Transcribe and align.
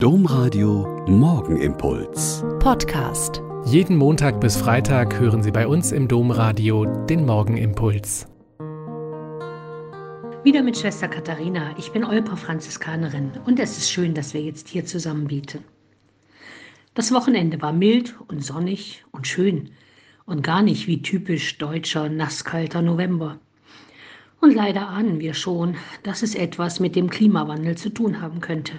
Domradio 0.00 1.04
Morgenimpuls. 1.08 2.44
Podcast. 2.60 3.42
Jeden 3.64 3.96
Montag 3.96 4.40
bis 4.40 4.56
Freitag 4.56 5.18
hören 5.18 5.42
Sie 5.42 5.50
bei 5.50 5.66
uns 5.66 5.90
im 5.90 6.06
Domradio 6.06 6.84
den 7.06 7.26
Morgenimpuls. 7.26 8.28
Wieder 10.44 10.62
mit 10.62 10.78
Schwester 10.78 11.08
Katharina. 11.08 11.76
Ich 11.78 11.90
bin 11.90 12.04
Olper 12.04 12.36
Franziskanerin 12.36 13.32
und 13.44 13.58
es 13.58 13.76
ist 13.76 13.90
schön, 13.90 14.14
dass 14.14 14.34
wir 14.34 14.40
jetzt 14.40 14.68
hier 14.68 14.86
zusammen 14.86 15.26
bieten. 15.26 15.64
Das 16.94 17.10
Wochenende 17.10 17.60
war 17.60 17.72
mild 17.72 18.14
und 18.28 18.44
sonnig 18.44 19.04
und 19.10 19.26
schön 19.26 19.70
und 20.26 20.44
gar 20.44 20.62
nicht 20.62 20.86
wie 20.86 21.02
typisch 21.02 21.58
deutscher 21.58 22.08
nasskalter 22.08 22.82
November. 22.82 23.40
Und 24.40 24.54
leider 24.54 24.90
ahnen 24.90 25.18
wir 25.18 25.34
schon, 25.34 25.74
dass 26.04 26.22
es 26.22 26.36
etwas 26.36 26.78
mit 26.78 26.94
dem 26.94 27.10
Klimawandel 27.10 27.76
zu 27.76 27.90
tun 27.90 28.22
haben 28.22 28.40
könnte. 28.40 28.74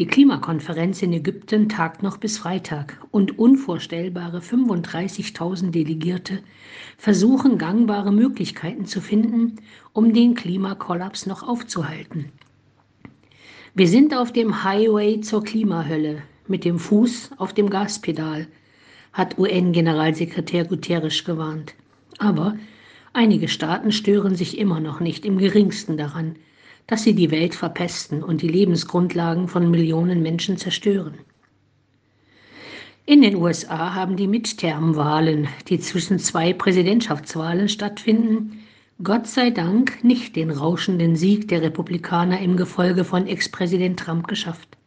Die 0.00 0.06
Klimakonferenz 0.06 1.02
in 1.02 1.12
Ägypten 1.12 1.68
tagt 1.68 2.02
noch 2.02 2.16
bis 2.16 2.38
Freitag 2.38 2.98
und 3.12 3.38
unvorstellbare 3.38 4.40
35.000 4.40 5.70
Delegierte 5.70 6.40
versuchen 6.98 7.58
gangbare 7.58 8.12
Möglichkeiten 8.12 8.86
zu 8.86 9.00
finden, 9.00 9.54
um 9.92 10.12
den 10.12 10.34
Klimakollaps 10.34 11.26
noch 11.26 11.44
aufzuhalten. 11.44 12.32
Wir 13.76 13.86
sind 13.86 14.16
auf 14.16 14.32
dem 14.32 14.64
Highway 14.64 15.20
zur 15.20 15.44
Klimahölle 15.44 16.22
mit 16.48 16.64
dem 16.64 16.80
Fuß 16.80 17.30
auf 17.36 17.52
dem 17.52 17.70
Gaspedal, 17.70 18.48
hat 19.12 19.38
UN-Generalsekretär 19.38 20.64
Guterres 20.64 21.24
gewarnt. 21.24 21.76
Aber 22.18 22.56
einige 23.12 23.46
Staaten 23.46 23.92
stören 23.92 24.34
sich 24.34 24.58
immer 24.58 24.80
noch 24.80 24.98
nicht 24.98 25.24
im 25.24 25.38
geringsten 25.38 25.96
daran, 25.96 26.34
dass 26.86 27.02
sie 27.02 27.14
die 27.14 27.30
Welt 27.30 27.54
verpesten 27.54 28.22
und 28.22 28.42
die 28.42 28.48
Lebensgrundlagen 28.48 29.48
von 29.48 29.70
Millionen 29.70 30.22
Menschen 30.22 30.56
zerstören. 30.56 31.14
In 33.06 33.20
den 33.20 33.36
USA 33.36 33.94
haben 33.94 34.16
die 34.16 34.26
Midterm-Wahlen, 34.26 35.48
die 35.68 35.78
zwischen 35.78 36.18
zwei 36.18 36.54
Präsidentschaftswahlen 36.54 37.68
stattfinden, 37.68 38.64
Gott 39.02 39.26
sei 39.26 39.50
Dank 39.50 40.04
nicht 40.04 40.36
den 40.36 40.50
rauschenden 40.50 41.16
Sieg 41.16 41.48
der 41.48 41.60
Republikaner 41.60 42.40
im 42.40 42.56
Gefolge 42.56 43.04
von 43.04 43.26
Ex-Präsident 43.26 43.98
Trump 43.98 44.28
geschafft. 44.28 44.78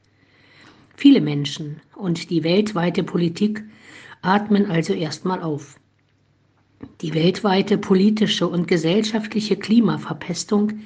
Viele 0.95 1.21
Menschen 1.21 1.81
und 1.95 2.29
die 2.31 2.43
weltweite 2.43 3.03
Politik 3.03 3.63
atmen 4.21 4.71
also 4.71 4.93
erstmal 4.93 5.43
auf. 5.43 5.77
Die 7.01 7.13
weltweite 7.13 7.77
politische 7.77 8.47
und 8.47 8.67
gesellschaftliche 8.67 9.57
Klimaverpestung 9.57 10.79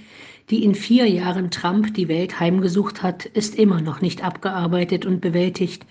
die 0.49 0.63
in 0.63 0.75
vier 0.75 1.07
Jahren 1.07 1.51
Trump 1.51 1.93
die 1.93 2.07
Welt 2.07 2.39
heimgesucht 2.39 3.03
hat, 3.03 3.25
ist 3.25 3.55
immer 3.55 3.81
noch 3.81 4.01
nicht 4.01 4.23
abgearbeitet 4.23 5.05
und 5.05 5.21
bewältigt 5.21 5.85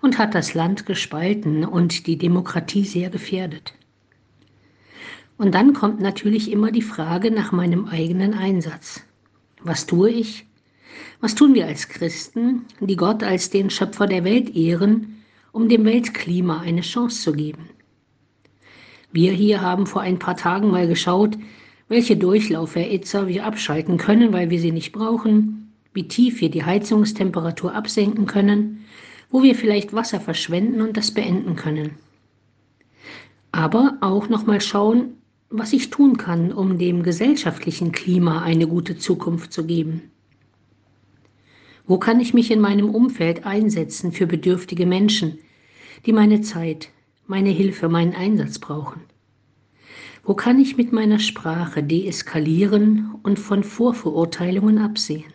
und 0.00 0.18
hat 0.18 0.34
das 0.34 0.54
Land 0.54 0.86
gespalten 0.86 1.64
und 1.64 2.06
die 2.06 2.16
Demokratie 2.16 2.84
sehr 2.84 3.10
gefährdet. 3.10 3.74
Und 5.36 5.54
dann 5.54 5.72
kommt 5.72 6.00
natürlich 6.00 6.50
immer 6.50 6.72
die 6.72 6.82
Frage 6.82 7.30
nach 7.30 7.52
meinem 7.52 7.86
eigenen 7.86 8.34
Einsatz. 8.34 9.02
Was 9.62 9.86
tue 9.86 10.10
ich? 10.10 10.46
Was 11.20 11.34
tun 11.34 11.54
wir 11.54 11.66
als 11.66 11.88
Christen, 11.88 12.64
die 12.80 12.96
Gott 12.96 13.22
als 13.22 13.50
den 13.50 13.70
Schöpfer 13.70 14.06
der 14.06 14.24
Welt 14.24 14.54
ehren, 14.54 15.22
um 15.52 15.68
dem 15.68 15.84
Weltklima 15.84 16.60
eine 16.60 16.80
Chance 16.80 17.22
zu 17.22 17.32
geben? 17.32 17.70
Wir 19.10 19.32
hier 19.32 19.60
haben 19.60 19.86
vor 19.86 20.02
ein 20.02 20.18
paar 20.18 20.36
Tagen 20.36 20.70
mal 20.70 20.86
geschaut, 20.86 21.38
welche 21.88 22.16
Durchlauferhitzer 22.16 23.28
wir 23.28 23.44
abschalten 23.44 23.96
können, 23.96 24.32
weil 24.32 24.50
wir 24.50 24.60
sie 24.60 24.72
nicht 24.72 24.92
brauchen, 24.92 25.72
wie 25.94 26.06
tief 26.06 26.40
wir 26.40 26.50
die 26.50 26.64
Heizungstemperatur 26.64 27.74
absenken 27.74 28.26
können, 28.26 28.84
wo 29.30 29.42
wir 29.42 29.54
vielleicht 29.54 29.92
Wasser 29.92 30.20
verschwenden 30.20 30.82
und 30.82 30.96
das 30.96 31.12
beenden 31.12 31.56
können. 31.56 31.92
Aber 33.52 33.96
auch 34.00 34.28
nochmal 34.28 34.60
schauen, 34.60 35.14
was 35.50 35.72
ich 35.72 35.88
tun 35.88 36.18
kann, 36.18 36.52
um 36.52 36.78
dem 36.78 37.02
gesellschaftlichen 37.02 37.92
Klima 37.92 38.42
eine 38.42 38.66
gute 38.66 38.98
Zukunft 38.98 39.52
zu 39.52 39.64
geben. 39.64 40.10
Wo 41.86 41.98
kann 41.98 42.20
ich 42.20 42.34
mich 42.34 42.50
in 42.50 42.60
meinem 42.60 42.90
Umfeld 42.90 43.46
einsetzen 43.46 44.12
für 44.12 44.26
bedürftige 44.26 44.84
Menschen, 44.84 45.38
die 46.04 46.12
meine 46.12 46.42
Zeit, 46.42 46.90
meine 47.26 47.48
Hilfe, 47.48 47.88
meinen 47.88 48.14
Einsatz 48.14 48.58
brauchen? 48.58 49.00
Wo 50.24 50.34
kann 50.34 50.58
ich 50.58 50.76
mit 50.76 50.92
meiner 50.92 51.18
Sprache 51.18 51.82
deeskalieren 51.82 53.14
und 53.22 53.38
von 53.38 53.62
Vorverurteilungen 53.62 54.78
absehen? 54.78 55.32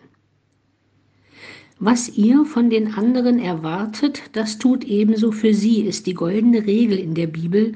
Was 1.80 2.16
ihr 2.16 2.44
von 2.44 2.70
den 2.70 2.94
anderen 2.94 3.38
erwartet, 3.40 4.22
das 4.32 4.58
tut 4.58 4.84
ebenso 4.84 5.32
für 5.32 5.52
sie, 5.52 5.80
ist 5.80 6.06
die 6.06 6.14
goldene 6.14 6.64
Regel 6.64 6.98
in 6.98 7.14
der 7.14 7.26
Bibel, 7.26 7.72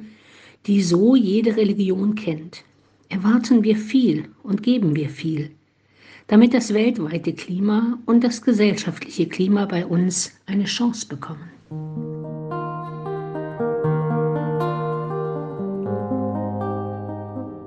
die 0.66 0.82
so 0.82 1.16
jede 1.16 1.56
Religion 1.56 2.15
kennt. 2.15 2.62
Erwarten 3.09 3.65
wir 3.65 3.77
viel 3.77 4.28
und 4.43 4.62
geben 4.62 4.94
wir 4.94 5.09
viel, 5.09 5.50
damit 6.28 6.54
das 6.54 6.72
weltweite 6.75 7.32
Klima 7.32 7.98
und 8.06 8.22
das 8.22 8.41
gesellschaftliche 8.43 9.27
Klima 9.27 9.66
bei 9.66 9.84
uns 9.84 10.32
eine 10.47 10.65
Chance 10.65 11.09
bekommen. 11.09 11.57